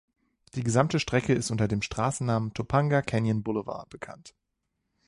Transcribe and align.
Die 0.55 0.63
gesamte 0.63 0.99
Strecke 0.99 1.31
ist 1.31 1.51
unter 1.51 1.67
dem 1.67 1.83
Straßennamen 1.83 2.55
Topanga 2.55 3.03
Canyon 3.03 3.43
Boulevard 3.43 3.87
bekannt. 3.89 4.33